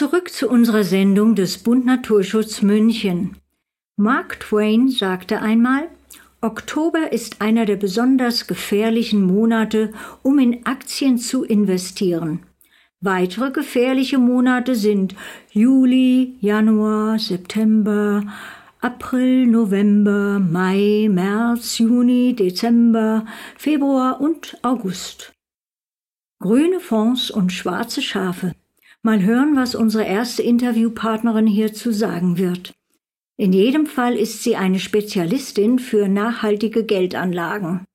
Zurück 0.00 0.30
zu 0.30 0.48
unserer 0.48 0.82
Sendung 0.82 1.34
des 1.34 1.58
Bund 1.58 1.84
Naturschutz 1.84 2.62
München. 2.62 3.36
Mark 3.98 4.40
Twain 4.40 4.88
sagte 4.88 5.42
einmal, 5.42 5.88
Oktober 6.40 7.12
ist 7.12 7.42
einer 7.42 7.66
der 7.66 7.76
besonders 7.76 8.46
gefährlichen 8.46 9.20
Monate, 9.22 9.92
um 10.22 10.38
in 10.38 10.64
Aktien 10.64 11.18
zu 11.18 11.44
investieren. 11.44 12.46
Weitere 13.02 13.50
gefährliche 13.50 14.16
Monate 14.16 14.74
sind 14.74 15.14
Juli, 15.52 16.38
Januar, 16.40 17.18
September, 17.18 18.22
April, 18.80 19.48
November, 19.48 20.38
Mai, 20.38 21.10
März, 21.10 21.76
Juni, 21.76 22.34
Dezember, 22.34 23.26
Februar 23.58 24.18
und 24.22 24.56
August. 24.62 25.34
Grüne 26.38 26.80
Fonds 26.80 27.30
und 27.30 27.52
schwarze 27.52 28.00
Schafe. 28.00 28.54
Mal 29.02 29.22
hören, 29.22 29.56
was 29.56 29.74
unsere 29.74 30.04
erste 30.04 30.42
Interviewpartnerin 30.42 31.46
hierzu 31.46 31.90
sagen 31.90 32.36
wird. 32.36 32.74
In 33.38 33.54
jedem 33.54 33.86
Fall 33.86 34.16
ist 34.16 34.42
sie 34.42 34.56
eine 34.56 34.78
Spezialistin 34.78 35.78
für 35.78 36.08
nachhaltige 36.08 36.84
Geldanlagen. 36.84 37.86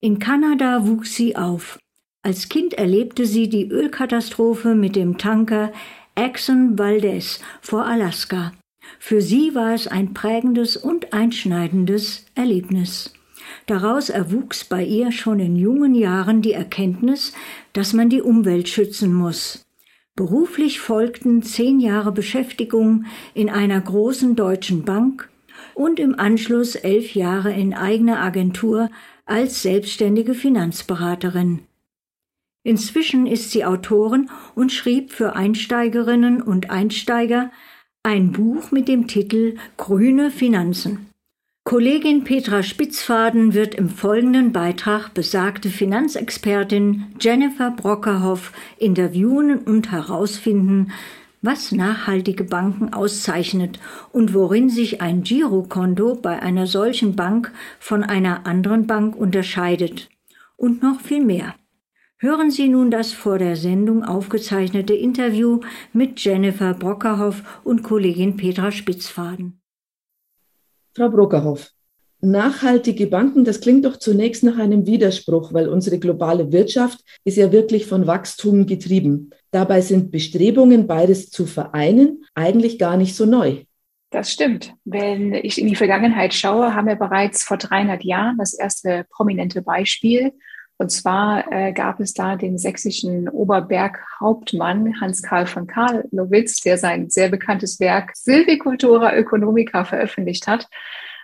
In 0.00 0.18
Kanada 0.18 0.88
wuchs 0.88 1.14
sie 1.14 1.36
auf. 1.36 1.78
Als 2.22 2.48
Kind 2.48 2.74
erlebte 2.74 3.26
sie 3.26 3.48
die 3.48 3.68
Ölkatastrophe 3.68 4.74
mit 4.74 4.96
dem 4.96 5.18
Tanker 5.18 5.72
Exxon 6.16 6.76
Valdez 6.76 7.40
vor 7.60 7.86
Alaska. 7.86 8.52
Für 8.98 9.22
sie 9.22 9.54
war 9.54 9.72
es 9.74 9.86
ein 9.86 10.12
prägendes 10.14 10.76
und 10.76 11.12
einschneidendes 11.12 12.26
Erlebnis. 12.34 13.14
Daraus 13.66 14.10
erwuchs 14.10 14.64
bei 14.64 14.84
ihr 14.84 15.12
schon 15.12 15.38
in 15.38 15.54
jungen 15.54 15.94
Jahren 15.94 16.42
die 16.42 16.52
Erkenntnis, 16.52 17.32
dass 17.72 17.92
man 17.92 18.08
die 18.08 18.22
Umwelt 18.22 18.68
schützen 18.68 19.14
muss. 19.14 19.64
Beruflich 20.20 20.80
folgten 20.80 21.42
zehn 21.42 21.80
Jahre 21.80 22.12
Beschäftigung 22.12 23.06
in 23.32 23.48
einer 23.48 23.80
großen 23.80 24.36
deutschen 24.36 24.84
Bank 24.84 25.30
und 25.72 25.98
im 25.98 26.14
Anschluss 26.14 26.74
elf 26.74 27.14
Jahre 27.14 27.54
in 27.54 27.72
eigener 27.72 28.20
Agentur 28.20 28.90
als 29.24 29.62
selbstständige 29.62 30.34
Finanzberaterin. 30.34 31.60
Inzwischen 32.64 33.26
ist 33.26 33.50
sie 33.50 33.64
Autorin 33.64 34.28
und 34.54 34.72
schrieb 34.72 35.10
für 35.10 35.36
Einsteigerinnen 35.36 36.42
und 36.42 36.68
Einsteiger 36.68 37.50
ein 38.02 38.30
Buch 38.30 38.72
mit 38.72 38.88
dem 38.88 39.06
Titel 39.06 39.56
Grüne 39.78 40.30
Finanzen. 40.30 41.09
Kollegin 41.64 42.24
Petra 42.24 42.62
Spitzfaden 42.62 43.52
wird 43.52 43.74
im 43.74 43.90
folgenden 43.90 44.50
Beitrag 44.50 45.12
besagte 45.12 45.68
Finanzexpertin 45.68 47.14
Jennifer 47.20 47.70
Brockerhoff 47.70 48.52
interviewen 48.78 49.58
und 49.58 49.92
herausfinden, 49.92 50.90
was 51.42 51.70
nachhaltige 51.70 52.44
Banken 52.44 52.94
auszeichnet 52.94 53.78
und 54.10 54.32
worin 54.32 54.70
sich 54.70 55.02
ein 55.02 55.22
Girokonto 55.22 56.14
bei 56.16 56.40
einer 56.40 56.66
solchen 56.66 57.14
Bank 57.14 57.52
von 57.78 58.02
einer 58.02 58.46
anderen 58.46 58.86
Bank 58.86 59.14
unterscheidet. 59.14 60.08
Und 60.56 60.82
noch 60.82 61.00
viel 61.00 61.24
mehr. 61.24 61.54
Hören 62.16 62.50
Sie 62.50 62.68
nun 62.68 62.90
das 62.90 63.12
vor 63.12 63.38
der 63.38 63.56
Sendung 63.56 64.02
aufgezeichnete 64.02 64.94
Interview 64.94 65.60
mit 65.92 66.24
Jennifer 66.24 66.74
Brockerhoff 66.74 67.60
und 67.64 67.82
Kollegin 67.82 68.36
Petra 68.36 68.72
Spitzfaden. 68.72 69.59
Frau 71.00 71.08
Brockerhoff, 71.08 71.70
nachhaltige 72.20 73.06
Banken, 73.06 73.46
das 73.46 73.62
klingt 73.62 73.86
doch 73.86 73.96
zunächst 73.96 74.44
nach 74.44 74.58
einem 74.58 74.84
Widerspruch, 74.86 75.54
weil 75.54 75.66
unsere 75.66 75.98
globale 75.98 76.52
Wirtschaft 76.52 77.00
ist 77.24 77.38
ja 77.38 77.52
wirklich 77.52 77.86
von 77.86 78.06
Wachstum 78.06 78.66
getrieben. 78.66 79.30
Dabei 79.50 79.80
sind 79.80 80.10
Bestrebungen, 80.10 80.86
beides 80.86 81.30
zu 81.30 81.46
vereinen, 81.46 82.26
eigentlich 82.34 82.78
gar 82.78 82.98
nicht 82.98 83.16
so 83.16 83.24
neu. 83.24 83.62
Das 84.10 84.30
stimmt. 84.30 84.74
Wenn 84.84 85.32
ich 85.32 85.58
in 85.58 85.68
die 85.68 85.76
Vergangenheit 85.76 86.34
schaue, 86.34 86.74
haben 86.74 86.88
wir 86.88 86.96
bereits 86.96 87.44
vor 87.44 87.56
300 87.56 88.04
Jahren 88.04 88.36
das 88.36 88.52
erste 88.52 89.06
prominente 89.08 89.62
Beispiel 89.62 90.32
und 90.80 90.88
zwar 90.90 91.52
äh, 91.52 91.74
gab 91.74 92.00
es 92.00 92.14
da 92.14 92.36
den 92.36 92.56
sächsischen 92.56 93.28
Oberberghauptmann 93.28 94.98
Hans-Karl 94.98 95.46
von 95.46 95.66
Karlowitz, 95.66 96.62
der 96.62 96.78
sein 96.78 97.10
sehr 97.10 97.28
bekanntes 97.28 97.80
Werk 97.80 98.12
Silvicultura 98.16 99.12
Economica 99.12 99.84
veröffentlicht 99.84 100.46
hat. 100.46 100.68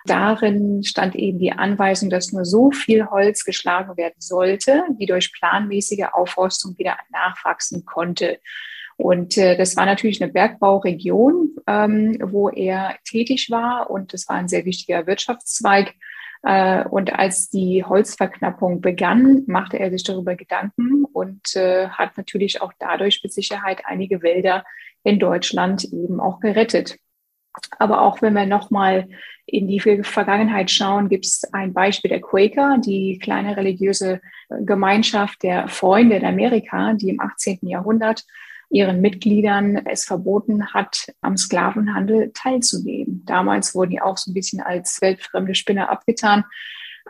Darin 0.05 0.85
stand 0.85 1.17
eben 1.17 1.39
die 1.39 1.53
Anweisung, 1.53 2.11
dass 2.11 2.33
nur 2.33 2.45
so 2.45 2.71
viel 2.71 3.07
Holz 3.07 3.47
geschlagen 3.47 3.97
werden 3.97 4.17
sollte, 4.19 4.83
wie 4.99 5.07
durch 5.07 5.33
planmäßige 5.33 6.09
Aufforstung 6.13 6.77
wieder 6.77 6.99
nachwachsen 7.11 7.87
konnte. 7.87 8.41
Und 8.99 9.39
äh, 9.39 9.57
das 9.57 9.75
war 9.75 9.87
natürlich 9.87 10.23
eine 10.23 10.31
Bergbauregion, 10.31 11.57
ähm, 11.67 12.19
wo 12.23 12.51
er 12.51 12.97
tätig 13.09 13.51
war 13.51 13.89
und 13.89 14.13
das 14.13 14.29
war 14.29 14.37
ein 14.37 14.49
sehr 14.49 14.67
wichtiger 14.67 15.07
Wirtschaftszweig. 15.07 15.95
Äh, 16.43 16.85
und 16.85 17.13
als 17.15 17.49
die 17.49 17.85
Holzverknappung 17.85 18.81
begann, 18.81 19.43
machte 19.47 19.79
er 19.79 19.91
sich 19.91 20.05
darüber 20.05 20.37
Gedanken 20.37 21.05
und 21.05 21.57
äh, 21.57 21.89
hat 21.89 22.17
natürlich 22.17 22.63
auch 22.63 22.73
dadurch 22.79 23.21
mit 23.23 23.33
Sicherheit 23.33 23.83
einige 23.85 24.23
Wälder 24.23 24.65
in 25.05 25.19
Deutschland 25.19 25.85
eben 25.85 26.21
auch 26.21 26.41
gerettet. 26.41 26.99
Aber 27.79 28.03
auch 28.03 28.21
wenn 28.21 28.35
wir 28.35 28.47
nochmal 28.47 29.09
in 29.47 29.69
die 29.69 29.81
Vergangenheit 29.81 30.71
schauen, 30.71 31.09
gibt 31.09 31.25
es 31.25 31.43
ein 31.53 31.73
Beispiel 31.73 32.11
der 32.11 32.21
Quaker, 32.21 32.79
die 32.85 33.19
kleine 33.19 33.57
religiöse 33.57 34.21
Gemeinschaft 34.49 35.43
der 35.43 35.69
Freunde 35.69 36.17
in 36.17 36.25
Amerika, 36.25 36.93
die 36.95 37.11
im 37.11 37.21
18. 37.21 37.61
Jahrhundert 37.63 38.25
ihren 38.71 39.01
Mitgliedern 39.01 39.77
es 39.87 40.05
verboten 40.05 40.73
hat, 40.75 41.13
am 41.21 41.37
Sklavenhandel 41.37 42.33
teilzunehmen. 42.35 43.23
Damals 43.25 43.75
wurden 43.75 43.91
die 43.91 44.01
auch 44.01 44.17
so 44.17 44.31
ein 44.31 44.35
bisschen 44.35 44.61
als 44.61 45.01
weltfremde 45.01 45.55
Spinner 45.55 45.91
abgetan. 45.91 46.45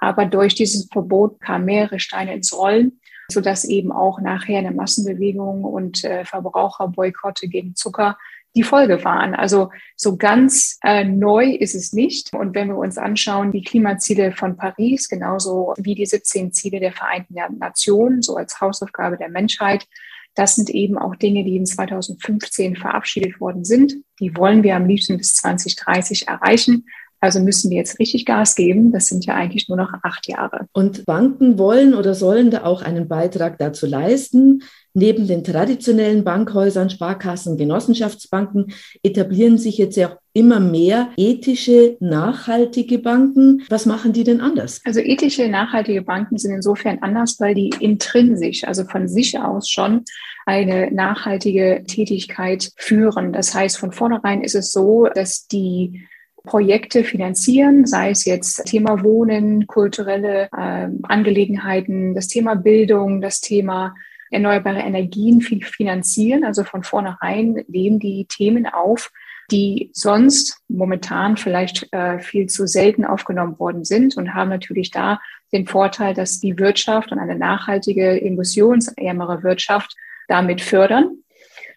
Aber 0.01 0.27
durch 0.27 0.55
dieses 0.55 0.89
Verbot 0.93 1.41
kamen 1.41 1.65
mehrere 1.65 1.99
Steine 1.99 2.35
ins 2.35 2.53
Rollen, 2.57 3.01
sodass 3.31 3.65
eben 3.65 3.93
auch 3.93 4.21
nachher 4.21 4.59
eine 4.59 4.73
Massenbewegung 4.73 5.65
und 5.65 6.05
äh, 6.05 6.25
Verbraucherboykotte 6.25 7.49
gegen 7.49 7.75
Zucker 7.75 8.19
die 8.57 8.63
Folge 8.63 9.05
waren. 9.05 9.35
Also 9.35 9.71
so 9.97 10.17
ganz 10.17 10.79
äh, 10.83 11.05
neu 11.05 11.51
ist 11.51 11.75
es 11.75 11.93
nicht. 11.93 12.33
Und 12.33 12.55
wenn 12.55 12.69
wir 12.69 12.77
uns 12.77 12.97
anschauen, 12.97 13.53
die 13.53 13.63
Klimaziele 13.63 14.33
von 14.33 14.57
Paris, 14.57 15.09
genauso 15.09 15.75
wie 15.77 15.95
die 15.95 16.07
17 16.07 16.53
Ziele 16.53 16.81
der 16.81 16.93
Vereinten 16.93 17.35
Nationen, 17.59 18.23
so 18.23 18.37
als 18.37 18.61
Hausaufgabe 18.61 19.19
der 19.19 19.29
Menschheit, 19.29 19.87
das 20.37 20.55
sind 20.55 20.71
eben 20.71 20.99
auch 20.99 21.17
Dinge, 21.17 21.45
die 21.45 21.57
in 21.57 21.67
2015 21.67 22.77
verabschiedet 22.77 23.41
worden 23.41 23.65
sind. 23.65 23.97
Die 24.21 24.37
wollen 24.37 24.63
wir 24.63 24.77
am 24.77 24.87
liebsten 24.87 25.17
bis 25.17 25.35
2030 25.35 26.29
erreichen. 26.29 26.85
Also 27.21 27.41
müssen 27.41 27.71
wir 27.71 27.79
jetzt 27.79 27.99
richtig 27.99 28.27
Gas 28.27 28.55
geben. 28.55 28.93
Das 28.93 29.07
sind 29.09 29.25
ja 29.25 29.35
eigentlich 29.35 29.69
nur 29.69 29.79
noch 29.79 29.93
acht 30.03 30.29
Jahre. 30.29 30.69
Und 30.73 31.07
Banken 31.07 31.59
wollen 31.59 31.95
oder 31.95 32.15
sollen 32.15 32.51
da 32.51 32.65
auch 32.65 32.83
einen 32.83 33.09
Beitrag 33.09 33.59
dazu 33.59 33.87
leisten. 33.87 34.63
Neben 34.93 35.27
den 35.27 35.43
traditionellen 35.43 36.25
Bankhäusern, 36.25 36.91
Sparkassen, 36.91 37.57
Genossenschaftsbanken 37.57 38.73
etablieren 39.03 39.57
sich 39.57 39.79
jetzt 39.79 39.97
ja 39.97 40.13
auch 40.13 40.19
immer 40.37 40.61
mehr 40.61 41.09
ethische, 41.17 41.97
nachhaltige 41.99 42.99
Banken. 42.99 43.63
Was 43.71 43.87
machen 43.87 44.13
die 44.13 44.23
denn 44.23 44.43
anders? 44.43 44.83
Also 44.85 45.01
ethische, 45.01 45.49
nachhaltige 45.49 46.03
Banken 46.03 46.37
sind 46.37 46.53
insofern 46.53 46.99
anders, 47.01 47.41
weil 47.41 47.55
die 47.55 47.71
intrinsisch, 47.81 48.65
also 48.65 48.85
von 48.85 49.09
sich 49.09 49.39
aus 49.39 49.71
schon 49.71 50.05
eine 50.45 50.93
nachhaltige 50.93 51.85
Tätigkeit 51.87 52.71
führen. 52.77 53.33
Das 53.33 53.55
heißt, 53.55 53.79
von 53.79 53.93
vornherein 53.93 54.43
ist 54.43 54.55
es 54.55 54.73
so, 54.73 55.09
dass 55.13 55.47
die 55.47 56.07
Projekte 56.45 57.03
finanzieren, 57.03 57.87
sei 57.87 58.11
es 58.11 58.27
jetzt 58.27 58.67
Thema 58.67 59.03
Wohnen, 59.03 59.67
kulturelle 59.67 60.49
äh, 60.57 60.89
Angelegenheiten, 61.03 62.15
das 62.15 62.29
Thema 62.29 62.55
Bildung, 62.55 63.23
das 63.23 63.41
Thema 63.41 63.95
erneuerbare 64.31 64.81
Energien 64.81 65.41
finanzieren. 65.41 66.45
Also 66.45 66.63
von 66.63 66.83
vornherein 66.83 67.65
nehmen 67.69 67.99
die 67.99 68.27
Themen 68.27 68.67
auf, 68.67 69.11
die 69.51 69.91
sonst 69.93 70.61
momentan 70.69 71.37
vielleicht 71.37 71.93
äh, 71.93 72.19
viel 72.19 72.47
zu 72.47 72.67
selten 72.67 73.05
aufgenommen 73.05 73.59
worden 73.59 73.85
sind 73.85 74.17
und 74.17 74.35
haben 74.35 74.51
natürlich 74.51 74.91
da 74.91 75.21
den 75.53 75.67
Vorteil, 75.67 76.15
dass 76.15 76.41
die 76.41 76.59
Wirtschaft 76.59 77.13
und 77.13 77.19
eine 77.19 77.37
nachhaltige, 77.37 78.21
emissionsärmere 78.21 79.43
Wirtschaft 79.43 79.95
damit 80.29 80.61
fördern. 80.61 81.19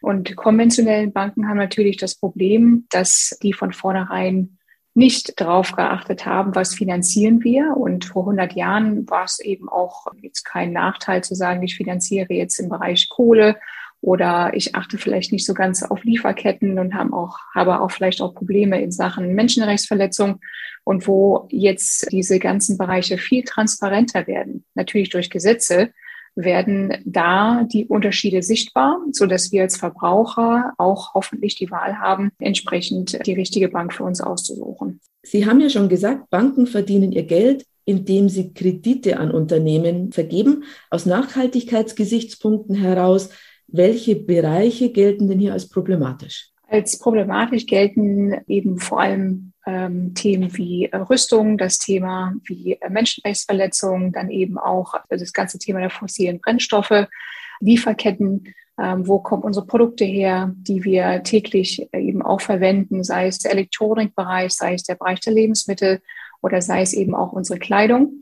Und 0.01 0.35
konventionellen 0.35 1.11
Banken 1.11 1.47
haben 1.47 1.57
natürlich 1.57 1.97
das 1.97 2.15
Problem, 2.15 2.87
dass 2.89 3.37
die 3.43 3.53
von 3.53 3.73
vornherein 3.73 4.57
nicht 4.95 5.39
darauf 5.39 5.73
geachtet 5.73 6.25
haben, 6.25 6.55
was 6.55 6.73
finanzieren 6.73 7.43
wir. 7.43 7.75
Und 7.77 8.05
vor 8.05 8.23
100 8.23 8.53
Jahren 8.53 9.09
war 9.09 9.23
es 9.25 9.39
eben 9.39 9.69
auch 9.69 10.07
jetzt 10.21 10.43
kein 10.43 10.73
Nachteil 10.73 11.23
zu 11.23 11.35
sagen, 11.35 11.63
ich 11.63 11.75
finanziere 11.75 12.33
jetzt 12.33 12.59
im 12.59 12.69
Bereich 12.69 13.07
Kohle 13.09 13.57
oder 14.01 14.51
ich 14.53 14.75
achte 14.75 14.97
vielleicht 14.97 15.31
nicht 15.31 15.45
so 15.45 15.53
ganz 15.53 15.83
auf 15.83 16.03
Lieferketten 16.03 16.79
und 16.79 16.93
haben 16.93 17.13
auch, 17.13 17.37
habe 17.53 17.81
auch 17.81 17.91
vielleicht 17.91 18.21
auch 18.21 18.33
Probleme 18.33 18.81
in 18.81 18.91
Sachen 18.91 19.33
Menschenrechtsverletzung 19.35 20.39
und 20.83 21.07
wo 21.07 21.47
jetzt 21.51 22.11
diese 22.11 22.39
ganzen 22.39 22.77
Bereiche 22.77 23.17
viel 23.17 23.43
transparenter 23.43 24.27
werden, 24.27 24.65
natürlich 24.75 25.09
durch 25.09 25.29
Gesetze, 25.29 25.91
werden 26.35 26.93
da 27.05 27.63
die 27.63 27.85
Unterschiede 27.85 28.41
sichtbar, 28.41 28.99
so 29.11 29.25
dass 29.25 29.51
wir 29.51 29.63
als 29.63 29.77
Verbraucher 29.77 30.73
auch 30.77 31.13
hoffentlich 31.13 31.55
die 31.55 31.69
Wahl 31.69 31.99
haben, 31.99 32.31
entsprechend 32.39 33.25
die 33.25 33.33
richtige 33.33 33.67
Bank 33.67 33.93
für 33.93 34.03
uns 34.03 34.21
auszusuchen. 34.21 35.01
Sie 35.23 35.45
haben 35.45 35.59
ja 35.59 35.69
schon 35.69 35.89
gesagt, 35.89 36.29
Banken 36.29 36.65
verdienen 36.65 37.11
ihr 37.11 37.23
Geld, 37.23 37.65
indem 37.83 38.29
sie 38.29 38.53
Kredite 38.53 39.17
an 39.17 39.31
Unternehmen 39.31 40.11
vergeben. 40.11 40.63
Aus 40.89 41.05
Nachhaltigkeitsgesichtspunkten 41.05 42.75
heraus, 42.75 43.31
welche 43.71 44.15
Bereiche 44.15 44.91
gelten 44.91 45.27
denn 45.27 45.39
hier 45.39 45.53
als 45.53 45.69
problematisch? 45.69 46.49
Als 46.67 46.99
problematisch 46.99 47.65
gelten 47.65 48.41
eben 48.47 48.79
vor 48.79 49.01
allem 49.01 49.53
ähm, 49.65 50.13
Themen 50.13 50.55
wie 50.55 50.85
äh, 50.85 50.97
Rüstung, 50.97 51.57
das 51.57 51.79
Thema 51.79 52.33
wie 52.45 52.73
äh, 52.73 52.89
Menschenrechtsverletzungen, 52.89 54.11
dann 54.11 54.29
eben 54.29 54.57
auch 54.57 54.93
also 55.09 55.23
das 55.23 55.33
ganze 55.33 55.57
Thema 55.57 55.79
der 55.79 55.89
fossilen 55.89 56.39
Brennstoffe, 56.39 57.07
Lieferketten, 57.59 58.53
ähm, 58.81 59.07
wo 59.07 59.19
kommen 59.19 59.43
unsere 59.43 59.65
Produkte 59.65 60.05
her, 60.05 60.53
die 60.55 60.83
wir 60.83 61.23
täglich 61.23 61.87
äh, 61.91 61.99
eben 61.99 62.21
auch 62.21 62.41
verwenden, 62.41 63.03
sei 63.03 63.27
es 63.27 63.39
der 63.39 63.51
Elektronikbereich, 63.51 64.53
sei 64.53 64.75
es 64.75 64.83
der 64.83 64.95
Bereich 64.95 65.19
der 65.19 65.33
Lebensmittel 65.33 66.01
oder 66.41 66.61
sei 66.61 66.81
es 66.81 66.93
eben 66.93 67.15
auch 67.15 67.33
unsere 67.33 67.59
Kleidung. 67.59 68.21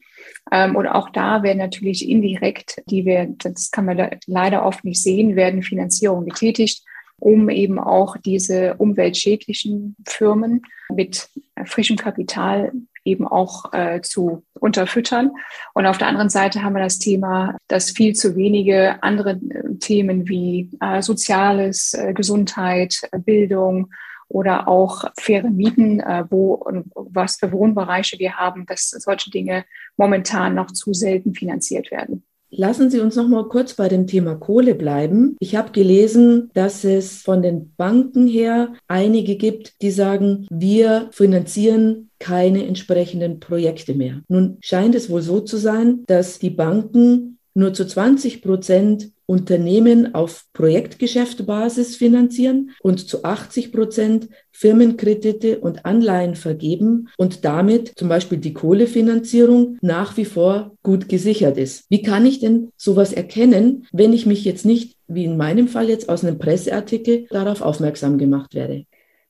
Ähm, 0.52 0.76
und 0.76 0.88
auch 0.88 1.10
da 1.10 1.44
werden 1.44 1.58
natürlich 1.58 2.08
indirekt, 2.08 2.82
die 2.90 3.06
wir, 3.06 3.28
das 3.38 3.72
kann 3.72 3.86
man 3.86 4.10
leider 4.26 4.66
oft 4.66 4.84
nicht 4.84 5.02
sehen, 5.02 5.36
werden 5.36 5.64
Finanzierungen 5.64 6.30
getätigt 6.30 6.84
um 7.20 7.50
eben 7.50 7.80
auch 7.80 8.16
diese 8.18 8.76
umweltschädlichen 8.76 9.96
Firmen 10.06 10.62
mit 10.94 11.30
frischem 11.66 11.98
Kapital 11.98 12.72
eben 13.04 13.28
auch 13.28 13.74
äh, 13.74 14.02
zu 14.02 14.44
unterfüttern. 14.54 15.32
Und 15.74 15.86
auf 15.86 15.98
der 15.98 16.08
anderen 16.08 16.30
Seite 16.30 16.62
haben 16.62 16.74
wir 16.74 16.84
das 16.84 17.00
Thema, 17.00 17.58
dass 17.68 17.92
viel 17.92 18.14
zu 18.14 18.36
wenige 18.36 19.02
andere 19.02 19.32
äh, 19.32 19.76
Themen 19.80 20.28
wie 20.28 20.70
äh, 20.82 21.02
Soziales, 21.02 21.94
äh, 21.94 22.14
Gesundheit, 22.14 23.10
Bildung 23.26 23.90
oder 24.30 24.68
auch 24.68 25.06
faire 25.20 25.50
Mieten, 25.50 26.00
äh, 26.00 26.26
wo 26.30 26.66
was 26.94 27.38
für 27.38 27.52
Wohnbereiche 27.52 28.20
wir 28.20 28.34
haben, 28.36 28.66
dass 28.66 28.90
solche 28.90 29.32
Dinge 29.32 29.66
momentan 29.96 30.56
noch 30.56 30.72
zu 30.72 30.94
selten 30.94 31.34
finanziert 31.34 31.92
werden. 31.92 32.24
Lassen 32.50 32.90
Sie 32.90 33.02
uns 33.02 33.18
noch 33.18 33.28
mal 33.28 33.50
kurz 33.50 33.74
bei 33.74 33.90
dem 33.90 34.08
Thema 34.08 34.36
Kohle 34.36 34.74
bleiben. 34.74 35.36
Ich 35.40 35.58
habe 35.58 35.72
gelesen, 35.72 36.50
dass 36.54 36.86
es 36.86 37.22
von 37.22 37.42
den 37.42 37.74
Banken 37.76 38.26
her 38.26 38.74
einige 38.88 39.36
gibt, 39.36 39.82
die 39.82 39.92
sagen, 39.92 40.48
wir 40.50 41.10
finanzieren 41.12 42.10
keine 42.20 42.66
entsprechenden 42.66 43.42
Projekte 43.42 43.96
mehr. 43.96 44.22
Nun 44.30 44.58
scheint 44.62 44.96
es 44.96 45.10
wohl 45.10 45.22
so 45.22 45.42
zu 45.42 45.58
sein, 45.58 46.04
dass 46.08 46.40
die 46.40 46.50
Banken 46.50 47.38
nur 47.54 47.74
zu 47.74 47.86
20 47.86 48.42
Prozent 48.42 49.12
Unternehmen 49.28 50.16
auf 50.16 50.46
Projektgeschäftbasis 50.54 51.98
finanzieren 51.98 52.72
und 52.82 53.08
zu 53.08 53.24
80 53.24 53.72
Prozent 53.74 54.30
Firmenkredite 54.52 55.60
und 55.60 55.86
Anleihen 55.86 56.36
vergeben 56.36 57.10
und 57.18 57.44
damit 57.46 57.92
zum 57.96 58.08
Beispiel 58.10 58.38
die 58.38 58.54
Kohlefinanzierung 58.54 59.78
nach 59.82 60.18
wie 60.18 60.26
vor 60.26 60.72
gut 60.82 61.10
gesichert 61.10 61.58
ist. 61.58 61.86
Wie 61.90 62.02
kann 62.02 62.26
ich 62.26 62.40
denn 62.40 62.72
sowas 62.78 63.12
erkennen, 63.12 63.86
wenn 63.92 64.14
ich 64.14 64.26
mich 64.26 64.46
jetzt 64.46 64.66
nicht, 64.66 64.96
wie 65.08 65.26
in 65.26 65.38
meinem 65.38 65.68
Fall 65.68 65.90
jetzt 65.90 66.10
aus 66.10 66.24
einem 66.24 66.40
Presseartikel, 66.40 67.28
darauf 67.30 67.62
aufmerksam 67.62 68.18
gemacht 68.18 68.56
werde? 68.56 68.86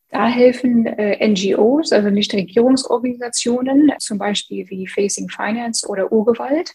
Da 0.10 0.28
helfen 0.28 0.86
äh, 0.86 1.28
NGOs, 1.28 1.92
also 1.92 2.10
Nichtregierungsorganisationen, 2.10 3.92
zum 4.00 4.18
Beispiel 4.18 4.70
wie 4.70 4.88
Facing 4.88 5.28
Finance 5.30 5.86
oder 5.88 6.12
Urgewalt 6.12 6.74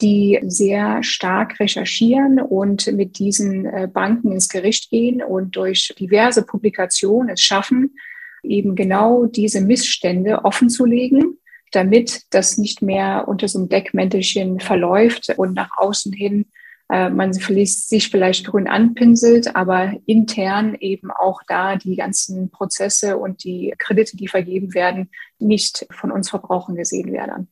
die 0.00 0.38
sehr 0.42 1.02
stark 1.02 1.58
recherchieren 1.58 2.40
und 2.40 2.86
mit 2.92 3.18
diesen 3.18 3.66
äh, 3.66 3.88
Banken 3.92 4.32
ins 4.32 4.48
Gericht 4.48 4.90
gehen 4.90 5.22
und 5.22 5.56
durch 5.56 5.94
diverse 5.98 6.44
Publikationen 6.44 7.30
es 7.30 7.40
schaffen, 7.40 7.96
eben 8.42 8.76
genau 8.76 9.26
diese 9.26 9.60
Missstände 9.60 10.44
offenzulegen, 10.44 11.38
damit 11.72 12.22
das 12.30 12.58
nicht 12.58 12.80
mehr 12.80 13.26
unter 13.26 13.48
so 13.48 13.58
einem 13.58 13.68
Deckmäntelchen 13.68 14.60
verläuft 14.60 15.34
und 15.36 15.54
nach 15.54 15.70
außen 15.76 16.12
hin 16.12 16.46
äh, 16.90 17.10
man 17.10 17.32
sich 17.32 18.08
vielleicht 18.08 18.46
grün 18.46 18.68
anpinselt, 18.68 19.56
aber 19.56 19.94
intern 20.06 20.76
eben 20.78 21.10
auch 21.10 21.42
da 21.48 21.76
die 21.76 21.96
ganzen 21.96 22.50
Prozesse 22.50 23.18
und 23.18 23.42
die 23.42 23.74
Kredite, 23.78 24.16
die 24.16 24.28
vergeben 24.28 24.74
werden, 24.74 25.10
nicht 25.40 25.86
von 25.90 26.12
uns 26.12 26.30
Verbrauchern 26.30 26.76
gesehen 26.76 27.12
werden 27.12 27.48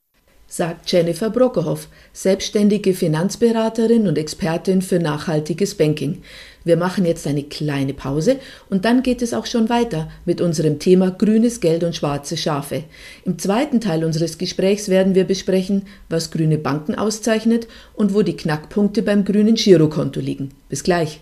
sagt 0.49 0.91
Jennifer 0.91 1.31
Brockerhoff, 1.31 1.89
selbstständige 2.13 2.95
Finanzberaterin 2.95 4.07
und 4.07 4.17
Expertin 4.17 4.81
für 4.83 4.99
nachhaltiges 4.99 5.75
Banking. 5.75 6.23
Wir 6.65 6.77
machen 6.77 7.05
jetzt 7.05 7.27
eine 7.27 7.45
kleine 7.45 7.95
Pause 7.95 8.39
und 8.69 8.85
dann 8.85 9.03
geht 9.03 9.23
es 9.23 9.35
auch 9.35 9.47
schon 9.47 9.69
weiter 9.69 10.11
mit 10.25 10.41
unserem 10.41 10.79
Thema 10.79 11.11
grünes 11.11 11.61
Geld 11.61 11.85
und 11.85 11.95
schwarze 11.95 12.37
Schafe. 12.37 12.85
Im 13.25 13.39
zweiten 13.39 13.81
Teil 13.81 14.05
unseres 14.05 14.39
Gesprächs 14.39 14.89
werden 14.89 15.15
wir 15.15 15.25
besprechen, 15.25 15.87
was 16.09 16.31
grüne 16.31 16.59
Banken 16.59 16.95
auszeichnet 16.95 17.69
und 17.95 18.15
wo 18.15 18.23
die 18.23 18.37
Knackpunkte 18.37 19.03
beim 19.03 19.25
grünen 19.25 19.55
Girokonto 19.55 20.21
liegen. 20.21 20.51
Bis 20.69 20.83
gleich. 20.83 21.21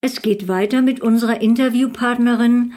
Es 0.00 0.22
geht 0.22 0.48
weiter 0.48 0.82
mit 0.82 1.00
unserer 1.00 1.40
Interviewpartnerin 1.40 2.72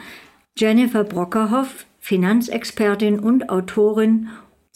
Jennifer 0.56 1.04
Brockerhoff, 1.04 1.86
Finanzexpertin 1.98 3.18
und 3.18 3.50
Autorin 3.50 4.28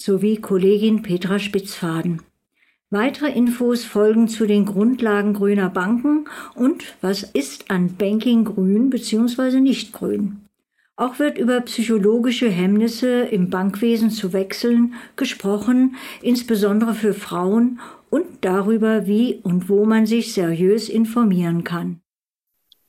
sowie 0.02 0.36
Kollegin 0.36 1.02
Petra 1.02 1.38
Spitzfaden. 1.38 2.22
Weitere 2.90 3.30
Infos 3.30 3.84
folgen 3.84 4.28
zu 4.28 4.46
den 4.46 4.66
Grundlagen 4.66 5.32
grüner 5.32 5.70
Banken 5.70 6.26
und 6.54 6.82
was 7.00 7.22
ist 7.22 7.70
an 7.70 7.96
Banking 7.96 8.44
grün 8.44 8.90
bzw. 8.90 9.60
nicht 9.60 9.92
grün. 9.92 10.40
Auch 10.96 11.18
wird 11.18 11.38
über 11.38 11.60
psychologische 11.62 12.50
Hemmnisse 12.50 13.22
im 13.22 13.48
Bankwesen 13.48 14.10
zu 14.10 14.32
wechseln 14.32 14.94
gesprochen, 15.16 15.96
insbesondere 16.20 16.94
für 16.94 17.14
Frauen 17.14 17.80
und 18.10 18.26
darüber, 18.42 19.06
wie 19.06 19.40
und 19.42 19.68
wo 19.68 19.86
man 19.86 20.04
sich 20.04 20.34
seriös 20.34 20.88
informieren 20.88 21.64
kann. 21.64 22.00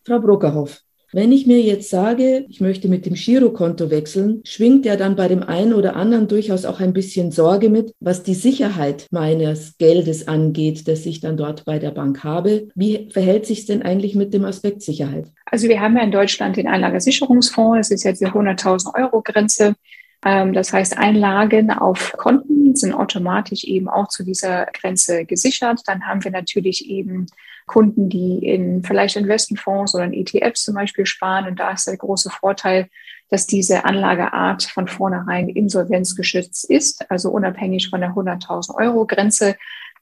Frau 0.06 0.19
Brockerhoff, 0.19 0.81
wenn 1.13 1.31
ich 1.31 1.48
mir 1.48 1.62
jetzt 1.62 1.89
sage, 1.89 2.45
ich 2.50 2.60
möchte 2.60 2.88
mit 2.88 3.06
dem 3.06 3.13
Girokonto 3.13 3.89
wechseln, 3.89 4.42
schwingt 4.44 4.86
ja 4.86 4.95
dann 4.95 5.15
bei 5.15 5.27
dem 5.27 5.44
einen 5.44 5.74
oder 5.74 5.95
anderen 5.95 6.27
durchaus 6.27 6.65
auch 6.65 6.80
ein 6.80 6.92
bisschen 6.92 7.31
Sorge 7.31 7.69
mit, 7.69 7.94
was 8.00 8.24
die 8.24 8.33
Sicherheit 8.33 9.07
meines 9.12 9.77
Geldes 9.77 10.27
angeht, 10.27 10.88
das 10.88 11.06
ich 11.06 11.21
dann 11.21 11.38
dort 11.38 11.65
bei 11.65 11.80
der 11.80 11.92
Bank 11.92 12.24
habe. 12.24 12.68
Wie 12.75 13.10
verhält 13.12 13.45
sich 13.45 13.60
es 13.60 13.65
denn 13.68 13.83
eigentlich 13.83 14.15
mit 14.15 14.33
dem 14.33 14.44
Aspekt 14.44 14.81
Sicherheit? 14.81 15.27
Also 15.45 15.69
wir 15.69 15.80
haben 15.80 15.95
ja 15.95 16.04
in 16.04 16.12
Deutschland 16.12 16.57
den 16.57 16.68
Einlagersicherungsfonds, 16.68 17.77
das 17.77 17.91
ist 17.91 18.03
jetzt 18.03 18.22
die 18.22 18.27
100.000 18.27 19.00
Euro 19.00 19.22
Grenze. 19.22 19.75
Das 20.22 20.72
heißt, 20.72 20.98
Einlagen 20.98 21.70
auf 21.70 22.13
Konten 22.17 22.75
sind 22.75 22.93
automatisch 22.93 23.65
eben 23.65 23.89
auch 23.89 24.08
zu 24.08 24.24
dieser 24.24 24.67
Grenze 24.67 25.25
gesichert. 25.25 25.82
Dann 25.86 26.08
haben 26.08 26.24
wir 26.24 26.32
natürlich 26.32 26.89
eben 26.89 27.27
Kunden, 27.65 28.10
die 28.10 28.39
in 28.39 28.84
vielleicht 28.84 29.15
Investmentfonds 29.15 29.96
oder 29.96 30.05
in 30.05 30.13
ETFs 30.13 30.63
zum 30.63 30.75
Beispiel 30.75 31.05
sparen. 31.05 31.48
Und 31.48 31.60
da 31.60 31.72
ist 31.72 31.88
der 31.88 31.98
große 31.98 32.29
Vorteil, 32.29 32.89
dass 33.29 33.48
diese 33.48 33.86
Anlageart 33.86 34.63
von 34.63 34.88
vornherein 34.88 35.50
insolvenzgeschützt 35.50 36.70
ist, 36.70 37.10
also 37.10 37.32
unabhängig 37.32 37.89
von 37.89 38.01
der 38.01 38.12
100.000 38.12 38.75
Euro 38.75 39.08
Grenze. 39.08 39.55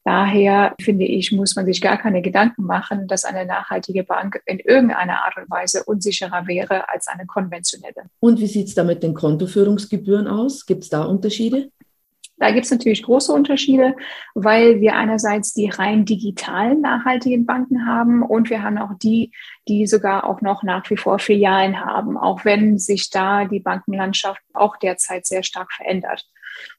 Daher 0.03 0.73
finde 0.81 1.05
ich, 1.05 1.31
muss 1.31 1.55
man 1.55 1.65
sich 1.65 1.79
gar 1.79 1.97
keine 1.97 2.23
Gedanken 2.23 2.63
machen, 2.63 3.07
dass 3.07 3.23
eine 3.23 3.45
nachhaltige 3.45 4.03
Bank 4.03 4.41
in 4.45 4.59
irgendeiner 4.59 5.23
Art 5.23 5.37
und 5.37 5.49
Weise 5.49 5.83
unsicherer 5.83 6.47
wäre 6.47 6.89
als 6.89 7.07
eine 7.07 7.27
konventionelle. 7.27 8.09
Und 8.19 8.39
wie 8.39 8.47
sieht 8.47 8.67
es 8.67 8.73
da 8.75 8.83
mit 8.83 9.03
den 9.03 9.13
Kontoführungsgebühren 9.13 10.27
aus? 10.27 10.65
Gibt 10.65 10.83
es 10.83 10.89
da 10.89 11.03
Unterschiede? 11.03 11.69
Da 12.41 12.49
gibt 12.49 12.65
es 12.65 12.71
natürlich 12.71 13.03
große 13.03 13.31
Unterschiede, 13.31 13.95
weil 14.33 14.81
wir 14.81 14.95
einerseits 14.95 15.53
die 15.53 15.69
rein 15.69 16.05
digitalen 16.05 16.81
nachhaltigen 16.81 17.45
Banken 17.45 17.85
haben 17.85 18.23
und 18.23 18.49
wir 18.49 18.63
haben 18.63 18.79
auch 18.79 18.97
die, 18.97 19.31
die 19.67 19.85
sogar 19.85 20.25
auch 20.25 20.41
noch 20.41 20.63
nach 20.63 20.89
wie 20.89 20.97
vor 20.97 21.19
Filialen 21.19 21.79
haben, 21.79 22.17
auch 22.17 22.43
wenn 22.43 22.79
sich 22.79 23.11
da 23.11 23.45
die 23.45 23.59
Bankenlandschaft 23.59 24.41
auch 24.53 24.77
derzeit 24.77 25.27
sehr 25.27 25.43
stark 25.43 25.71
verändert. 25.71 26.25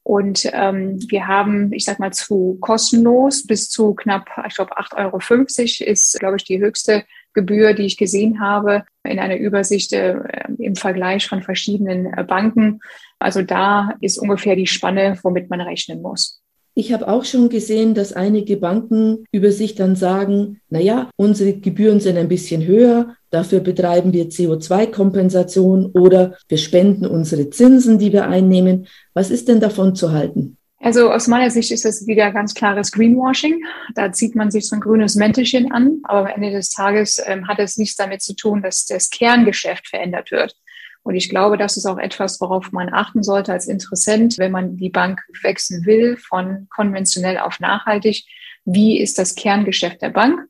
Und 0.02 0.50
ähm, 0.52 0.98
wir 1.08 1.28
haben, 1.28 1.72
ich 1.72 1.84
sag 1.84 2.00
mal, 2.00 2.12
zu 2.12 2.58
kostenlos 2.60 3.46
bis 3.46 3.70
zu 3.70 3.94
knapp, 3.94 4.30
ich 4.48 4.56
glaube, 4.56 4.76
8,50 4.76 4.96
Euro 5.84 5.90
ist, 5.92 6.18
glaube 6.18 6.36
ich, 6.38 6.44
die 6.44 6.58
höchste 6.58 7.04
Gebühr, 7.34 7.74
die 7.74 7.84
ich 7.84 7.96
gesehen 7.96 8.40
habe 8.40 8.84
in 9.04 9.18
einer 9.18 9.36
Übersicht 9.36 9.92
äh, 9.92 10.16
im 10.58 10.76
Vergleich 10.76 11.26
von 11.26 11.42
verschiedenen 11.42 12.06
äh, 12.12 12.24
Banken. 12.24 12.80
Also 13.18 13.42
da 13.42 13.94
ist 14.00 14.18
ungefähr 14.18 14.56
die 14.56 14.66
Spanne, 14.66 15.18
womit 15.22 15.50
man 15.50 15.60
rechnen 15.60 16.02
muss. 16.02 16.42
Ich 16.74 16.92
habe 16.94 17.06
auch 17.08 17.24
schon 17.24 17.50
gesehen, 17.50 17.94
dass 17.94 18.14
einige 18.14 18.56
Banken 18.56 19.26
über 19.30 19.52
sich 19.52 19.74
dann 19.74 19.94
sagen, 19.94 20.60
naja, 20.70 21.10
unsere 21.16 21.52
Gebühren 21.52 22.00
sind 22.00 22.16
ein 22.16 22.28
bisschen 22.28 22.64
höher, 22.64 23.14
dafür 23.28 23.60
betreiben 23.60 24.14
wir 24.14 24.30
CO2-Kompensation 24.30 25.92
oder 25.92 26.34
wir 26.48 26.56
spenden 26.56 27.04
unsere 27.04 27.50
Zinsen, 27.50 27.98
die 27.98 28.12
wir 28.14 28.26
einnehmen. 28.26 28.86
Was 29.12 29.30
ist 29.30 29.48
denn 29.48 29.60
davon 29.60 29.94
zu 29.94 30.12
halten? 30.12 30.56
Also 30.84 31.12
aus 31.12 31.28
meiner 31.28 31.48
Sicht 31.48 31.70
ist 31.70 31.84
das 31.84 32.08
wieder 32.08 32.32
ganz 32.32 32.54
klares 32.54 32.90
Greenwashing. 32.90 33.64
Da 33.94 34.10
zieht 34.10 34.34
man 34.34 34.50
sich 34.50 34.68
so 34.68 34.74
ein 34.74 34.80
grünes 34.80 35.14
Mäntelchen 35.14 35.70
an, 35.70 36.00
aber 36.02 36.20
am 36.20 36.26
Ende 36.26 36.50
des 36.50 36.70
Tages 36.70 37.22
ähm, 37.24 37.46
hat 37.46 37.60
es 37.60 37.76
nichts 37.76 37.94
damit 37.94 38.20
zu 38.20 38.34
tun, 38.34 38.62
dass 38.62 38.86
das 38.86 39.10
Kerngeschäft 39.10 39.86
verändert 39.86 40.32
wird. 40.32 40.56
Und 41.04 41.14
ich 41.14 41.28
glaube, 41.28 41.56
das 41.56 41.76
ist 41.76 41.86
auch 41.86 41.98
etwas, 41.98 42.40
worauf 42.40 42.72
man 42.72 42.92
achten 42.92 43.22
sollte 43.22 43.52
als 43.52 43.68
Interessent, 43.68 44.38
wenn 44.38 44.50
man 44.50 44.76
die 44.76 44.90
Bank 44.90 45.20
wechseln 45.42 45.86
will 45.86 46.16
von 46.16 46.66
konventionell 46.68 47.38
auf 47.38 47.60
nachhaltig. 47.60 48.24
Wie 48.64 49.00
ist 49.00 49.20
das 49.20 49.36
Kerngeschäft 49.36 50.02
der 50.02 50.10
Bank? 50.10 50.40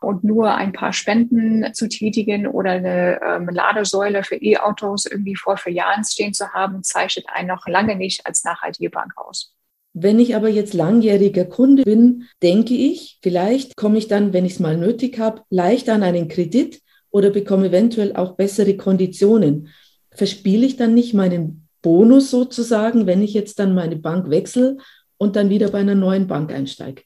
Und 0.00 0.24
nur 0.24 0.54
ein 0.54 0.72
paar 0.72 0.94
Spenden 0.94 1.72
zu 1.74 1.86
tätigen 1.86 2.46
oder 2.46 2.72
eine 2.72 3.20
ähm, 3.22 3.48
Ladesäule 3.50 4.24
für 4.24 4.36
E-Autos 4.36 5.04
irgendwie 5.04 5.36
vor 5.36 5.58
vier 5.58 5.74
Jahren 5.74 6.02
stehen 6.02 6.32
zu 6.32 6.50
haben, 6.54 6.82
zeichnet 6.82 7.26
einen 7.28 7.48
noch 7.48 7.68
lange 7.68 7.94
nicht 7.94 8.26
als 8.26 8.42
nachhaltige 8.42 8.88
Bank 8.88 9.12
aus. 9.16 9.54
Wenn 9.94 10.18
ich 10.18 10.34
aber 10.34 10.48
jetzt 10.48 10.72
langjähriger 10.72 11.44
Kunde 11.44 11.82
bin, 11.82 12.24
denke 12.42 12.74
ich, 12.74 13.18
vielleicht 13.22 13.76
komme 13.76 13.98
ich 13.98 14.08
dann, 14.08 14.32
wenn 14.32 14.46
ich 14.46 14.52
es 14.52 14.60
mal 14.60 14.76
nötig 14.76 15.18
habe, 15.18 15.42
leicht 15.50 15.88
an 15.90 16.02
einen 16.02 16.28
Kredit 16.28 16.80
oder 17.10 17.30
bekomme 17.30 17.68
eventuell 17.68 18.16
auch 18.16 18.36
bessere 18.36 18.76
Konditionen. 18.76 19.68
Verspiele 20.10 20.64
ich 20.64 20.76
dann 20.76 20.94
nicht 20.94 21.12
meinen 21.12 21.68
Bonus 21.82 22.30
sozusagen, 22.30 23.06
wenn 23.06 23.22
ich 23.22 23.34
jetzt 23.34 23.58
dann 23.58 23.74
meine 23.74 23.96
Bank 23.96 24.30
wechsle 24.30 24.78
und 25.18 25.36
dann 25.36 25.50
wieder 25.50 25.68
bei 25.68 25.78
einer 25.78 25.94
neuen 25.94 26.26
Bank 26.26 26.52
einsteige? 26.52 27.02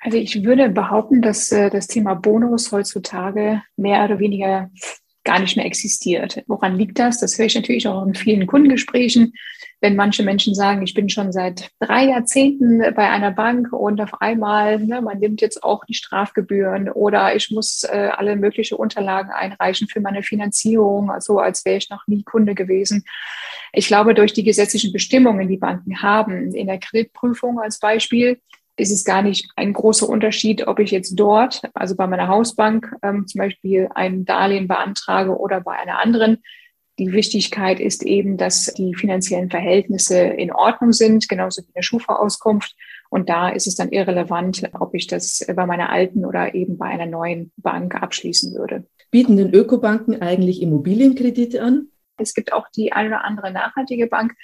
Also 0.00 0.16
ich 0.16 0.44
würde 0.44 0.70
behaupten, 0.70 1.20
dass 1.20 1.52
äh, 1.52 1.68
das 1.68 1.88
Thema 1.88 2.14
Bonus 2.14 2.72
heutzutage 2.72 3.62
mehr 3.76 4.04
oder 4.04 4.18
weniger 4.18 4.70
gar 5.24 5.40
nicht 5.40 5.56
mehr 5.56 5.66
existiert. 5.66 6.42
Woran 6.46 6.78
liegt 6.78 6.98
das? 6.98 7.20
Das 7.20 7.38
höre 7.38 7.46
ich 7.46 7.54
natürlich 7.54 7.86
auch 7.86 8.06
in 8.06 8.14
vielen 8.14 8.46
Kundengesprächen 8.46 9.34
wenn 9.80 9.94
manche 9.94 10.24
Menschen 10.24 10.54
sagen, 10.54 10.82
ich 10.82 10.94
bin 10.94 11.08
schon 11.08 11.30
seit 11.30 11.70
drei 11.78 12.06
Jahrzehnten 12.06 12.80
bei 12.94 13.08
einer 13.08 13.30
Bank 13.30 13.72
und 13.72 14.00
auf 14.00 14.20
einmal, 14.20 14.78
ne, 14.80 15.00
man 15.00 15.18
nimmt 15.18 15.40
jetzt 15.40 15.62
auch 15.62 15.84
die 15.84 15.94
Strafgebühren 15.94 16.90
oder 16.90 17.36
ich 17.36 17.50
muss 17.50 17.84
äh, 17.84 18.10
alle 18.16 18.36
möglichen 18.36 18.74
Unterlagen 18.74 19.30
einreichen 19.30 19.86
für 19.86 20.00
meine 20.00 20.22
Finanzierung, 20.22 21.12
so 21.20 21.38
als 21.38 21.64
wäre 21.64 21.76
ich 21.76 21.90
noch 21.90 22.06
nie 22.08 22.24
Kunde 22.24 22.54
gewesen. 22.54 23.04
Ich 23.72 23.86
glaube, 23.86 24.14
durch 24.14 24.32
die 24.32 24.44
gesetzlichen 24.44 24.92
Bestimmungen, 24.92 25.46
die 25.48 25.58
Banken 25.58 26.02
haben, 26.02 26.52
in 26.52 26.66
der 26.66 26.78
Kreditprüfung 26.78 27.60
als 27.60 27.78
Beispiel, 27.78 28.40
ist 28.76 28.92
es 28.92 29.04
gar 29.04 29.22
nicht 29.22 29.50
ein 29.56 29.72
großer 29.72 30.08
Unterschied, 30.08 30.66
ob 30.66 30.78
ich 30.78 30.90
jetzt 30.90 31.16
dort, 31.16 31.62
also 31.74 31.96
bei 31.96 32.06
meiner 32.06 32.28
Hausbank 32.28 32.94
ähm, 33.02 33.26
zum 33.26 33.40
Beispiel 33.40 33.88
ein 33.94 34.24
Darlehen 34.24 34.68
beantrage 34.68 35.36
oder 35.36 35.60
bei 35.60 35.72
einer 35.72 36.00
anderen. 36.00 36.42
Die 36.98 37.12
Wichtigkeit 37.12 37.78
ist 37.78 38.02
eben, 38.02 38.36
dass 38.36 38.72
die 38.76 38.94
finanziellen 38.94 39.50
Verhältnisse 39.50 40.18
in 40.18 40.52
Ordnung 40.52 40.92
sind, 40.92 41.28
genauso 41.28 41.62
wie 41.62 41.74
eine 41.74 41.82
Schufa-Auskunft. 41.82 42.74
Und 43.08 43.28
da 43.28 43.48
ist 43.48 43.66
es 43.66 43.76
dann 43.76 43.90
irrelevant, 43.90 44.68
ob 44.78 44.94
ich 44.94 45.06
das 45.06 45.46
bei 45.54 45.66
meiner 45.66 45.90
alten 45.90 46.24
oder 46.24 46.54
eben 46.54 46.76
bei 46.76 46.86
einer 46.86 47.06
neuen 47.06 47.52
Bank 47.56 47.94
abschließen 47.94 48.54
würde. 48.54 48.84
Bieten 49.10 49.36
denn 49.36 49.54
Ökobanken 49.54 50.20
eigentlich 50.20 50.60
Immobilienkredite 50.60 51.62
an? 51.62 51.88
Es 52.18 52.34
gibt 52.34 52.52
auch 52.52 52.68
die 52.74 52.92
eine 52.92 53.08
oder 53.08 53.24
andere 53.24 53.52
nachhaltige 53.52 54.06
Bank, 54.06 54.34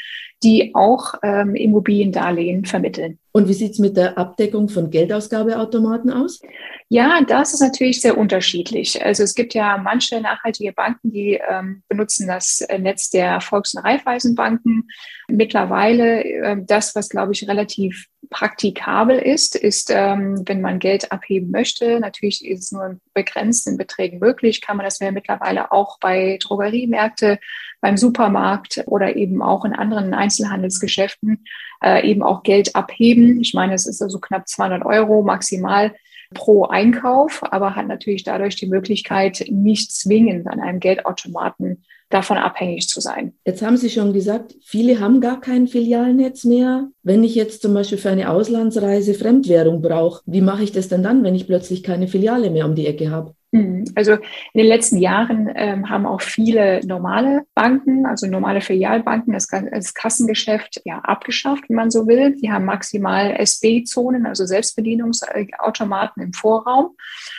die 0.42 0.74
auch 0.74 1.14
ähm, 1.22 1.54
Immobiliendarlehen 1.54 2.64
vermitteln. 2.64 3.18
Und 3.32 3.48
wie 3.48 3.54
sieht 3.54 3.72
es 3.72 3.78
mit 3.78 3.96
der 3.96 4.16
Abdeckung 4.16 4.68
von 4.68 4.90
Geldausgabeautomaten 4.90 6.10
aus? 6.10 6.40
Ja, 6.88 7.20
das 7.22 7.54
ist 7.54 7.60
natürlich 7.60 8.00
sehr 8.00 8.16
unterschiedlich. 8.16 9.04
Also 9.04 9.22
es 9.22 9.34
gibt 9.34 9.54
ja 9.54 9.78
manche 9.78 10.20
nachhaltige 10.20 10.72
Banken, 10.72 11.10
die 11.10 11.40
ähm, 11.48 11.82
benutzen 11.88 12.28
das 12.28 12.64
Netz 12.78 13.10
der 13.10 13.40
Volks- 13.40 13.74
und 13.74 13.84
Raiffeisenbanken. 13.84 14.88
Mittlerweile 15.28 16.24
äh, 16.24 16.56
das, 16.64 16.94
was 16.94 17.08
glaube 17.08 17.32
ich 17.32 17.48
relativ 17.48 18.06
praktikabel 18.30 19.18
ist, 19.18 19.56
ist, 19.56 19.90
ähm, 19.90 20.42
wenn 20.46 20.60
man 20.60 20.78
Geld 20.78 21.12
abheben 21.12 21.50
möchte. 21.50 22.00
Natürlich 22.00 22.44
ist 22.44 22.64
es 22.64 22.72
nur 22.72 22.86
in 22.86 23.00
begrenzten 23.12 23.76
Beträgen 23.76 24.18
möglich, 24.18 24.60
kann 24.60 24.76
man 24.76 24.84
das 24.84 24.98
ja 24.98 25.10
mittlerweile 25.10 25.72
auch 25.72 25.98
bei 25.98 26.38
Drogeriemärkte, 26.42 27.38
beim 27.80 27.96
Supermarkt 27.96 28.82
oder 28.86 29.16
eben 29.16 29.42
auch 29.42 29.64
in 29.64 29.74
anderen 29.74 30.14
Einzelhandelsgeschäften 30.14 31.44
äh, 31.82 32.08
eben 32.08 32.22
auch 32.22 32.42
Geld 32.42 32.74
abheben. 32.74 33.40
Ich 33.40 33.54
meine, 33.54 33.74
es 33.74 33.86
ist 33.86 34.00
also 34.02 34.18
knapp 34.18 34.48
200 34.48 34.84
Euro 34.84 35.22
maximal 35.22 35.94
pro 36.32 36.64
Einkauf, 36.64 37.42
aber 37.50 37.76
hat 37.76 37.86
natürlich 37.86 38.24
dadurch 38.24 38.56
die 38.56 38.66
Möglichkeit, 38.66 39.44
nicht 39.50 39.92
zwingend 39.92 40.46
an 40.46 40.60
einem 40.60 40.80
Geldautomaten 40.80 41.84
davon 42.14 42.38
abhängig 42.38 42.88
zu 42.88 43.00
sein. 43.00 43.32
Jetzt 43.44 43.62
haben 43.62 43.76
Sie 43.76 43.90
schon 43.90 44.12
gesagt, 44.12 44.54
viele 44.62 45.00
haben 45.00 45.20
gar 45.20 45.40
kein 45.40 45.66
Filialnetz 45.66 46.44
mehr. 46.44 46.88
Wenn 47.02 47.24
ich 47.24 47.34
jetzt 47.34 47.62
zum 47.62 47.74
Beispiel 47.74 47.98
für 47.98 48.10
eine 48.10 48.30
Auslandsreise 48.30 49.14
Fremdwährung 49.14 49.82
brauche, 49.82 50.22
wie 50.24 50.40
mache 50.40 50.62
ich 50.62 50.72
das 50.72 50.88
denn 50.88 51.02
dann, 51.02 51.24
wenn 51.24 51.34
ich 51.34 51.46
plötzlich 51.46 51.82
keine 51.82 52.06
Filiale 52.06 52.50
mehr 52.50 52.66
um 52.66 52.76
die 52.76 52.86
Ecke 52.86 53.10
habe? 53.10 53.34
Mhm. 53.50 53.84
Also 53.94 54.12
in 54.12 54.58
den 54.58 54.66
letzten 54.66 54.98
Jahren 54.98 55.48
ähm, 55.54 55.88
haben 55.88 56.06
auch 56.06 56.20
viele 56.20 56.80
normale 56.86 57.42
Banken, 57.54 58.06
also 58.06 58.26
normale 58.26 58.60
Filialbanken, 58.60 59.32
das, 59.32 59.48
das, 59.48 59.94
Kassengeschäft 59.94 60.82
ja 60.84 60.98
abgeschafft, 60.98 61.64
wenn 61.68 61.76
man 61.76 61.90
so 61.90 62.06
will. 62.06 62.36
Die 62.40 62.50
haben 62.50 62.64
maximal 62.64 63.32
SB-Zonen, 63.38 64.26
also 64.26 64.44
Selbstbedienungsautomaten 64.44 66.22
im 66.22 66.32
Vorraum 66.32 66.96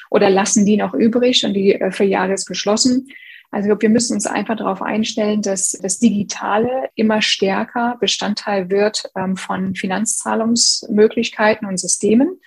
oder 0.10 0.29
lassen 0.29 0.65
die 0.65 0.77
noch 0.77 0.94
übrig 0.94 1.46
und 1.46 1.53
die 1.53 1.74
äh, 1.74 1.91
Filiale 1.91 2.34
ist 2.34 2.46
geschlossen. 2.46 3.08
Also 3.56 3.70
wir 3.80 3.90
müssen 3.90 4.16
uns 4.16 4.28
einfach 4.28 4.58
darauf 4.58 4.82
einstellen, 4.82 5.42
dass 5.42 5.72
das 5.82 5.98
Digitale 5.98 6.90
immer 6.96 7.22
stärker 7.22 7.96
Bestandteil 8.02 8.70
wird 8.70 9.10
ähm, 9.16 9.38
von 9.38 9.76
Finanzzahlungsmöglichkeiten 9.76 11.66
und 11.66 11.80
Systemen. 11.80 12.42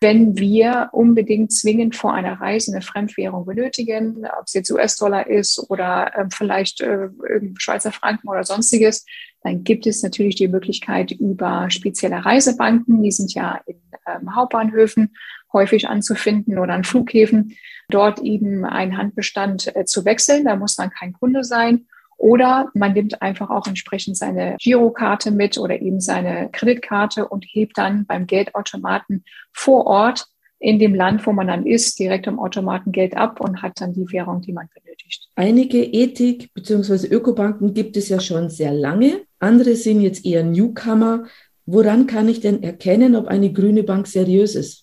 Wenn 0.00 0.36
wir 0.36 0.88
unbedingt 0.90 1.52
zwingend 1.52 1.94
vor 1.94 2.14
einer 2.14 2.40
Reise 2.40 2.72
eine 2.72 2.82
Fremdwährung 2.82 3.46
benötigen, 3.46 4.26
ob 4.26 4.46
es 4.46 4.54
jetzt 4.54 4.72
US-Dollar 4.72 5.28
ist 5.28 5.70
oder 5.70 6.10
ähm, 6.18 6.32
vielleicht 6.32 6.80
äh, 6.80 7.10
Schweizer 7.56 7.92
Franken 7.92 8.28
oder 8.28 8.42
sonstiges, 8.42 9.06
dann 9.44 9.62
gibt 9.62 9.86
es 9.86 10.02
natürlich 10.02 10.34
die 10.34 10.48
Möglichkeit 10.48 11.12
über 11.12 11.70
spezielle 11.70 12.24
Reisebanken, 12.24 13.04
die 13.04 13.12
sind 13.12 13.32
ja 13.34 13.60
in 13.66 13.76
ähm, 14.04 14.34
Hauptbahnhöfen 14.34 15.14
häufig 15.52 15.88
anzufinden 15.88 16.58
oder 16.58 16.74
an 16.74 16.82
Flughäfen, 16.82 17.56
dort 17.90 18.20
eben 18.20 18.64
einen 18.64 18.96
Handbestand 18.96 19.74
äh, 19.76 19.84
zu 19.84 20.04
wechseln. 20.04 20.44
Da 20.44 20.56
muss 20.56 20.78
man 20.78 20.90
kein 20.90 21.12
Kunde 21.12 21.44
sein. 21.44 21.86
Oder 22.16 22.70
man 22.74 22.92
nimmt 22.92 23.22
einfach 23.22 23.48
auch 23.48 23.66
entsprechend 23.66 24.16
seine 24.16 24.56
Girokarte 24.60 25.30
mit 25.30 25.56
oder 25.56 25.80
eben 25.80 26.00
seine 26.00 26.50
Kreditkarte 26.52 27.26
und 27.26 27.46
hebt 27.48 27.78
dann 27.78 28.04
beim 28.04 28.26
Geldautomaten 28.26 29.24
vor 29.52 29.86
Ort 29.86 30.26
in 30.58 30.78
dem 30.78 30.94
Land, 30.94 31.26
wo 31.26 31.32
man 31.32 31.46
dann 31.46 31.64
ist, 31.64 31.98
direkt 31.98 32.28
am 32.28 32.38
Automaten 32.38 32.92
Geld 32.92 33.16
ab 33.16 33.40
und 33.40 33.62
hat 33.62 33.80
dann 33.80 33.94
die 33.94 34.12
Währung, 34.12 34.42
die 34.42 34.52
man 34.52 34.68
benötigt. 34.74 35.30
Einige 35.34 35.82
Ethik- 35.82 36.52
bzw. 36.52 37.06
Ökobanken 37.06 37.72
gibt 37.72 37.96
es 37.96 38.10
ja 38.10 38.20
schon 38.20 38.50
sehr 38.50 38.72
lange. 38.72 39.22
Andere 39.38 39.74
sind 39.74 40.02
jetzt 40.02 40.26
eher 40.26 40.44
Newcomer. 40.44 41.24
Woran 41.64 42.06
kann 42.06 42.28
ich 42.28 42.40
denn 42.40 42.62
erkennen, 42.62 43.16
ob 43.16 43.28
eine 43.28 43.50
grüne 43.50 43.82
Bank 43.82 44.06
seriös 44.06 44.54
ist? 44.54 44.79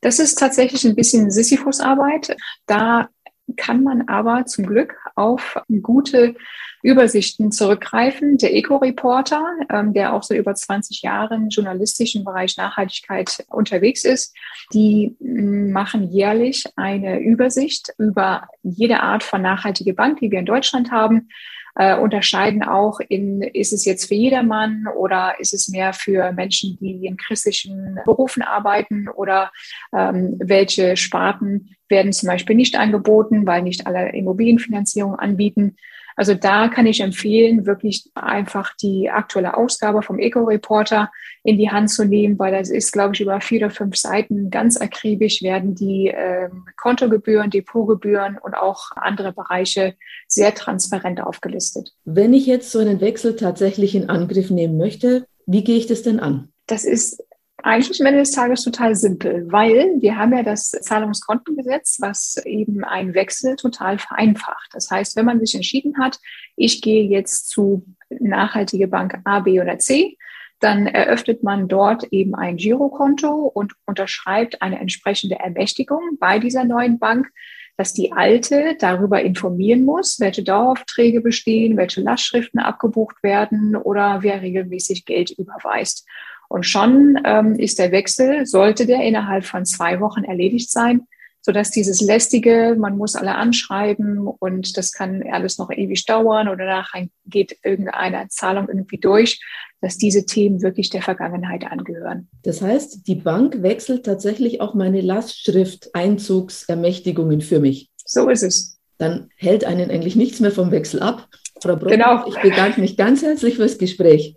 Das 0.00 0.18
ist 0.18 0.36
tatsächlich 0.36 0.84
ein 0.84 0.94
bisschen 0.94 1.30
Sisyphus-Arbeit. 1.30 2.36
Da 2.66 3.08
kann 3.56 3.82
man 3.82 4.08
aber 4.08 4.44
zum 4.46 4.66
Glück 4.66 4.96
auf 5.14 5.56
gute 5.82 6.34
Übersichten 6.82 7.50
zurückgreifen. 7.50 8.36
Der 8.38 8.54
Eco-Reporter, 8.54 9.44
ähm, 9.70 9.94
der 9.94 10.12
auch 10.12 10.22
so 10.22 10.34
über 10.34 10.54
20 10.54 11.02
Jahre 11.02 11.34
im 11.34 11.48
journalistischen 11.48 12.24
Bereich 12.24 12.56
Nachhaltigkeit 12.56 13.44
unterwegs 13.48 14.04
ist, 14.04 14.34
die 14.72 15.16
mm, 15.18 15.72
machen 15.72 16.12
jährlich 16.12 16.66
eine 16.76 17.20
Übersicht 17.20 17.92
über 17.98 18.48
jede 18.62 19.00
Art 19.00 19.22
von 19.22 19.42
nachhaltige 19.42 19.94
Bank, 19.94 20.20
die 20.20 20.30
wir 20.30 20.38
in 20.38 20.46
Deutschland 20.46 20.92
haben 20.92 21.28
äh, 21.74 21.96
unterscheiden 21.98 22.62
auch 22.62 23.00
in, 23.00 23.42
ist 23.42 23.72
es 23.72 23.84
jetzt 23.84 24.06
für 24.08 24.14
jedermann 24.14 24.86
oder 24.96 25.34
ist 25.38 25.54
es 25.54 25.68
mehr 25.68 25.92
für 25.92 26.32
Menschen, 26.32 26.78
die 26.80 27.06
in 27.06 27.16
christlichen 27.16 27.98
Berufen 28.04 28.42
arbeiten 28.42 29.08
oder 29.08 29.50
ähm, 29.94 30.36
welche 30.38 30.96
Sparten 30.96 31.76
werden 31.88 32.12
zum 32.12 32.28
Beispiel 32.28 32.56
nicht 32.56 32.76
angeboten, 32.76 33.46
weil 33.46 33.62
nicht 33.62 33.86
alle 33.86 34.12
Immobilienfinanzierung 34.12 35.14
anbieten. 35.16 35.76
Also 36.18 36.34
da 36.34 36.66
kann 36.66 36.86
ich 36.86 37.00
empfehlen, 37.00 37.64
wirklich 37.64 38.10
einfach 38.16 38.74
die 38.74 39.08
aktuelle 39.08 39.56
Ausgabe 39.56 40.02
vom 40.02 40.18
Eco-Reporter 40.18 41.12
in 41.44 41.58
die 41.58 41.70
Hand 41.70 41.90
zu 41.90 42.04
nehmen, 42.04 42.36
weil 42.40 42.50
das 42.50 42.70
ist, 42.70 42.92
glaube 42.92 43.14
ich, 43.14 43.20
über 43.20 43.40
vier 43.40 43.60
oder 43.60 43.70
fünf 43.70 43.96
Seiten 43.96 44.50
ganz 44.50 44.80
akribisch 44.80 45.42
werden 45.42 45.76
die 45.76 46.08
ähm, 46.08 46.64
Kontogebühren, 46.76 47.50
Depotgebühren 47.50 48.36
und 48.36 48.54
auch 48.54 48.90
andere 48.96 49.32
Bereiche 49.32 49.94
sehr 50.26 50.52
transparent 50.56 51.20
aufgelistet. 51.20 51.94
Wenn 52.04 52.34
ich 52.34 52.46
jetzt 52.46 52.72
so 52.72 52.80
einen 52.80 53.00
Wechsel 53.00 53.36
tatsächlich 53.36 53.94
in 53.94 54.10
Angriff 54.10 54.50
nehmen 54.50 54.76
möchte, 54.76 55.24
wie 55.46 55.62
gehe 55.62 55.76
ich 55.76 55.86
das 55.86 56.02
denn 56.02 56.18
an? 56.18 56.48
Das 56.66 56.84
ist 56.84 57.22
eigentlich 57.62 58.00
am 58.00 58.06
Ende 58.06 58.20
des 58.20 58.30
Tages 58.30 58.62
total 58.62 58.94
simpel, 58.94 59.46
weil 59.50 59.96
wir 60.00 60.16
haben 60.16 60.32
ja 60.32 60.42
das 60.42 60.70
Zahlungskontengesetz, 60.70 61.98
was 62.00 62.36
eben 62.44 62.84
einen 62.84 63.14
Wechsel 63.14 63.56
total 63.56 63.98
vereinfacht. 63.98 64.70
Das 64.72 64.90
heißt, 64.90 65.16
wenn 65.16 65.24
man 65.24 65.40
sich 65.40 65.54
entschieden 65.54 65.98
hat, 65.98 66.18
ich 66.56 66.82
gehe 66.82 67.04
jetzt 67.04 67.48
zu 67.48 67.84
nachhaltige 68.10 68.86
Bank 68.86 69.18
A, 69.24 69.40
B 69.40 69.60
oder 69.60 69.78
C, 69.78 70.16
dann 70.60 70.86
eröffnet 70.86 71.42
man 71.42 71.68
dort 71.68 72.04
eben 72.12 72.34
ein 72.34 72.56
Girokonto 72.56 73.46
und 73.46 73.74
unterschreibt 73.86 74.62
eine 74.62 74.80
entsprechende 74.80 75.38
Ermächtigung 75.38 76.16
bei 76.18 76.38
dieser 76.38 76.64
neuen 76.64 76.98
Bank, 76.98 77.28
dass 77.76 77.92
die 77.92 78.12
alte 78.12 78.76
darüber 78.78 79.22
informieren 79.22 79.84
muss, 79.84 80.18
welche 80.18 80.42
Daueraufträge 80.42 81.20
bestehen, 81.20 81.76
welche 81.76 82.00
Lastschriften 82.00 82.58
abgebucht 82.58 83.22
werden 83.22 83.76
oder 83.76 84.18
wer 84.22 84.42
regelmäßig 84.42 85.04
Geld 85.04 85.30
überweist. 85.30 86.04
Und 86.48 86.64
schon 86.64 87.20
ähm, 87.24 87.58
ist 87.58 87.78
der 87.78 87.92
Wechsel, 87.92 88.46
sollte 88.46 88.86
der 88.86 89.02
innerhalb 89.02 89.44
von 89.44 89.66
zwei 89.66 90.00
Wochen 90.00 90.24
erledigt 90.24 90.70
sein, 90.70 91.02
sodass 91.42 91.70
dieses 91.70 92.00
lästige, 92.00 92.74
man 92.78 92.96
muss 92.96 93.16
alle 93.16 93.34
anschreiben 93.34 94.26
und 94.26 94.74
das 94.76 94.92
kann 94.92 95.22
alles 95.30 95.58
noch 95.58 95.70
ewig 95.70 96.06
dauern 96.06 96.48
oder 96.48 96.64
nachher 96.66 97.08
geht 97.26 97.56
irgendeine 97.62 98.26
Zahlung 98.28 98.66
irgendwie 98.68 98.98
durch, 98.98 99.40
dass 99.80 99.96
diese 99.96 100.26
Themen 100.26 100.60
wirklich 100.62 100.90
der 100.90 101.02
Vergangenheit 101.02 101.64
angehören. 101.64 102.28
Das 102.42 102.60
heißt, 102.62 103.06
die 103.06 103.14
Bank 103.14 103.62
wechselt 103.62 104.04
tatsächlich 104.04 104.60
auch 104.60 104.74
meine 104.74 105.00
Lastschrift-Einzugsermächtigungen 105.00 107.40
für 107.40 107.60
mich. 107.60 107.88
So 108.04 108.28
ist 108.28 108.42
es. 108.42 108.80
Dann 108.98 109.30
hält 109.36 109.64
einen 109.64 109.90
eigentlich 109.90 110.16
nichts 110.16 110.40
mehr 110.40 110.50
vom 110.50 110.72
Wechsel 110.72 111.00
ab. 111.00 111.28
Frau 111.62 111.76
Brock, 111.76 111.92
genau. 111.92 112.26
ich 112.26 112.34
bedanke 112.40 112.80
mich 112.80 112.96
ganz 112.96 113.22
herzlich 113.22 113.54
fürs 113.56 113.78
Gespräch. 113.78 114.34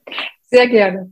Sehr 0.49 0.67
gerne. 0.67 1.11